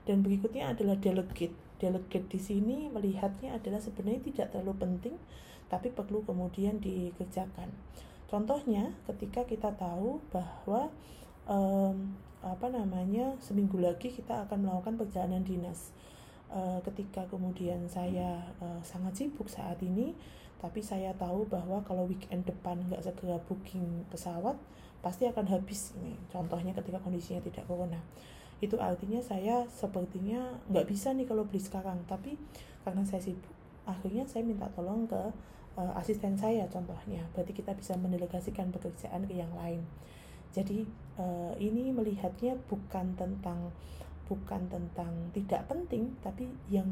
Dan 0.08 0.24
berikutnya 0.24 0.72
adalah 0.72 0.96
delegate. 0.96 1.52
Delegate 1.82 2.32
di 2.32 2.39
sini 2.39 2.88
melihatnya 2.88 3.60
adalah 3.60 3.84
sebenarnya 3.84 4.22
tidak 4.32 4.48
terlalu 4.56 4.74
penting 4.80 5.15
tapi 5.67 5.91
perlu 5.91 6.24
kemudian 6.24 6.80
dikerjakan. 6.80 7.67
Contohnya 8.32 8.96
ketika 9.04 9.44
kita 9.44 9.76
tahu 9.76 10.24
bahwa 10.32 10.88
um, 11.47 12.13
apa 12.41 12.67
namanya 12.73 13.38
seminggu 13.38 13.77
lagi 13.77 14.10
kita 14.10 14.49
akan 14.49 14.65
melakukan 14.65 14.97
perjalanan 14.97 15.45
dinas. 15.45 15.93
Uh, 16.51 16.84
ketika 16.84 17.23
kemudian 17.32 17.88
saya 17.88 18.43
uh, 18.60 18.82
sangat 18.84 19.15
sibuk 19.23 19.47
saat 19.47 19.80
ini 19.80 20.12
tapi 20.60 20.84
saya 20.84 21.15
tahu 21.15 21.47
bahwa 21.47 21.80
kalau 21.88 22.04
weekend 22.06 22.43
depan 22.43 22.75
nggak 22.91 23.01
segera 23.01 23.39
booking 23.47 24.04
pesawat 24.12 24.60
pasti 25.01 25.25
akan 25.25 25.47
habis 25.49 25.95
ini. 25.97 26.13
Contohnya 26.30 26.75
ketika 26.77 27.01
kondisinya 27.01 27.41
tidak 27.41 27.65
corona. 27.65 27.97
Itu 28.62 28.77
artinya 28.77 29.17
saya 29.25 29.65
sepertinya 29.73 30.62
nggak 30.69 30.86
bisa 30.86 31.15
nih 31.17 31.25
kalau 31.25 31.47
beli 31.47 31.62
sekarang. 31.62 32.06
Tapi 32.06 32.38
karena 32.86 33.01
saya 33.08 33.21
sibuk 33.23 33.49
akhirnya 33.89 34.30
saya 34.30 34.45
minta 34.45 34.69
tolong 34.77 35.10
ke 35.10 35.21
uh, 35.80 35.93
asisten 35.97 36.38
saya 36.38 36.69
contohnya. 36.69 37.25
Berarti 37.34 37.58
kita 37.58 37.73
bisa 37.73 37.97
mendelegasikan 37.97 38.69
pekerjaan 38.69 39.25
ke 39.25 39.34
yang 39.34 39.49
lain 39.58 39.82
jadi 40.52 40.84
uh, 41.20 41.54
ini 41.58 41.92
melihatnya 41.96 42.60
bukan 42.68 43.16
tentang 43.16 43.72
bukan 44.32 44.64
tentang 44.72 45.12
tidak 45.36 45.68
penting 45.68 46.16
tapi 46.24 46.48
yang 46.72 46.88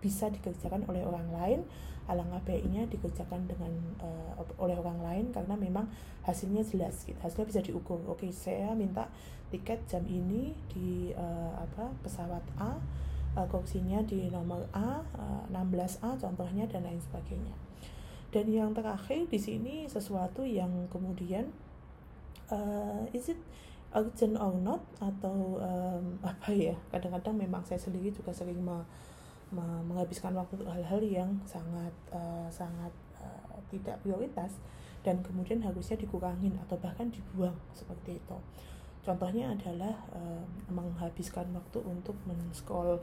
bisa 0.00 0.32
dikerjakan 0.32 0.88
oleh 0.88 1.04
orang 1.04 1.28
lain 1.36 1.60
alangkah 2.08 2.40
baiknya 2.48 2.88
dikerjakan 2.88 3.44
dengan 3.44 3.68
uh, 4.00 4.40
oleh 4.56 4.72
orang 4.80 5.04
lain 5.04 5.24
karena 5.28 5.52
memang 5.52 5.84
hasilnya 6.24 6.64
jelas 6.64 7.04
gitu 7.04 7.20
hasilnya 7.20 7.44
bisa 7.44 7.60
diukur. 7.60 8.00
Oke 8.08 8.32
saya 8.32 8.72
minta 8.72 9.12
tiket 9.52 9.84
jam 9.84 10.08
ini 10.08 10.56
di 10.72 11.12
uh, 11.12 11.52
apa 11.60 11.92
pesawat 12.00 12.40
A 12.56 12.80
uh, 13.36 13.46
kursinya 13.52 14.00
di 14.08 14.32
nomor 14.32 14.64
A 14.72 15.04
uh, 15.04 15.44
16A 15.52 16.16
contohnya 16.16 16.64
dan 16.64 16.88
lain 16.88 17.00
sebagainya. 17.04 17.52
Dan 18.32 18.48
yang 18.48 18.72
terakhir 18.72 19.28
di 19.28 19.40
sini 19.40 19.84
sesuatu 19.88 20.48
yang 20.48 20.88
kemudian 20.88 21.48
uh, 22.50 23.04
is 23.12 23.28
it 23.32 23.40
urgent 23.94 24.36
or 24.36 24.54
not? 24.58 24.82
Atau 25.00 25.60
um, 25.60 26.04
apa 26.30 26.50
ya? 26.52 26.76
Kadang-kadang 26.92 27.36
memang 27.36 27.62
saya 27.64 27.80
sendiri 27.80 28.12
juga 28.12 28.32
sering 28.32 28.60
me, 28.60 28.84
me, 29.54 29.64
menghabiskan 29.86 30.36
waktu 30.36 30.60
hal-hal 30.64 31.00
yang 31.04 31.30
sangat 31.48 31.94
uh, 32.12 32.48
sangat 32.52 32.92
uh, 33.20 33.56
tidak 33.72 34.00
prioritas 34.04 34.60
dan 35.06 35.22
kemudian 35.22 35.62
harusnya 35.62 35.96
dikurangin 35.96 36.58
atau 36.66 36.76
bahkan 36.80 37.08
dibuang 37.08 37.54
seperti 37.72 38.18
itu. 38.18 38.38
Contohnya 39.06 39.54
adalah 39.54 39.94
uh, 40.12 40.44
menghabiskan 40.68 41.48
waktu 41.54 41.80
untuk 41.80 42.18
men-scroll 42.28 43.00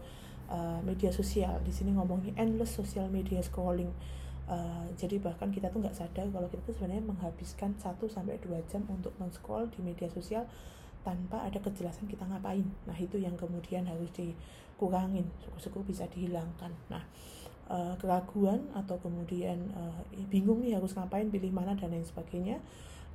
uh, 0.52 0.78
media 0.86 1.10
sosial. 1.10 1.58
Di 1.66 1.74
sini 1.74 1.96
ngomongin 1.96 2.38
endless 2.38 2.78
social 2.78 3.10
media 3.10 3.42
scrolling 3.42 3.90
Uh, 4.46 4.86
jadi 4.94 5.18
bahkan 5.18 5.50
kita 5.50 5.74
tuh 5.74 5.82
nggak 5.82 5.98
sadar 5.98 6.30
kalau 6.30 6.46
kita 6.46 6.62
tuh 6.70 6.78
sebenarnya 6.78 7.02
menghabiskan 7.02 7.74
1 7.82 7.98
sampai 8.06 8.38
2 8.38 8.54
jam 8.70 8.86
untuk 8.94 9.10
men-scroll 9.18 9.66
di 9.74 9.82
media 9.82 10.06
sosial 10.06 10.46
tanpa 11.02 11.46
ada 11.46 11.58
kejelasan 11.62 12.06
kita 12.06 12.26
ngapain. 12.26 12.66
Nah, 12.90 12.98
itu 12.98 13.22
yang 13.22 13.38
kemudian 13.38 13.86
harus 13.86 14.10
dikurangin, 14.14 15.30
syukur-syukur 15.42 15.82
bisa 15.86 16.06
dihilangkan. 16.10 16.74
Nah, 16.90 17.06
uh, 17.70 17.94
keraguan 18.02 18.66
atau 18.74 18.98
kemudian 19.02 19.70
uh, 19.78 20.02
bingung 20.30 20.66
nih 20.66 20.78
harus 20.78 20.98
ngapain, 20.98 21.30
pilih 21.30 21.54
mana 21.54 21.78
dan 21.78 21.94
lain 21.94 22.06
sebagainya. 22.06 22.58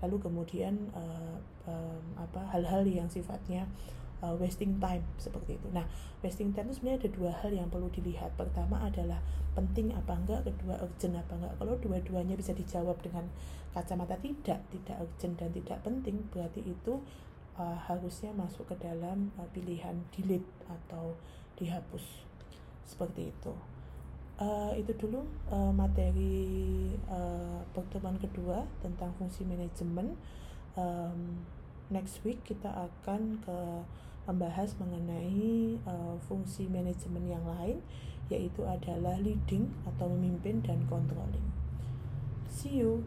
Lalu 0.00 0.16
kemudian 0.22 0.74
uh, 0.94 1.36
um, 1.66 2.04
apa 2.16 2.40
hal-hal 2.54 2.86
yang 2.86 3.10
sifatnya 3.10 3.66
uh, 4.22 4.34
wasting 4.36 4.76
time 4.80 5.04
seperti 5.16 5.56
itu. 5.56 5.68
Nah, 5.72 5.84
wasting 6.24 6.52
time 6.52 6.68
itu 6.70 6.80
sebenarnya 6.80 6.98
ada 7.04 7.10
dua 7.12 7.32
hal 7.44 7.50
yang 7.52 7.68
perlu 7.68 7.88
dilihat. 7.92 8.32
Pertama 8.36 8.80
adalah 8.84 9.20
penting 9.56 9.90
apa 9.92 10.14
enggak, 10.14 10.46
kedua 10.46 10.78
urgent 10.80 11.18
apa 11.18 11.32
enggak. 11.36 11.52
Kalau 11.58 11.74
dua-duanya 11.80 12.34
bisa 12.38 12.54
dijawab 12.54 12.96
dengan 13.02 13.26
kacamata 13.74 14.16
tidak, 14.20 14.60
tidak 14.70 14.96
urgent 14.98 15.34
dan 15.38 15.50
tidak 15.50 15.78
penting, 15.82 16.16
berarti 16.30 16.60
itu 16.62 17.02
uh, 17.58 17.78
harusnya 17.88 18.30
masuk 18.36 18.68
ke 18.70 18.76
dalam 18.78 19.34
uh, 19.40 19.48
pilihan 19.50 19.96
delete 20.14 20.46
atau 20.68 21.16
dihapus. 21.58 22.24
Seperti 22.86 23.30
itu. 23.30 23.52
Uh, 24.40 24.72
itu 24.72 24.96
dulu 24.96 25.20
uh, 25.52 25.68
materi 25.68 26.88
uh, 27.12 27.60
pertemuan 27.76 28.16
kedua 28.16 28.64
tentang 28.80 29.12
fungsi 29.20 29.44
manajemen. 29.44 30.16
Um, 30.80 31.44
next 31.92 32.24
week 32.24 32.40
kita 32.46 32.70
akan 32.70 33.42
ke 33.44 33.58
membahas 34.30 34.78
mengenai 34.78 35.74
uh, 35.90 36.14
fungsi 36.30 36.70
manajemen 36.70 37.26
yang 37.26 37.42
lain 37.42 37.82
yaitu 38.30 38.62
adalah 38.62 39.18
leading 39.18 39.74
atau 39.82 40.06
memimpin 40.06 40.62
dan 40.62 40.86
controlling. 40.86 41.50
See 42.46 42.78
you. 42.78 43.02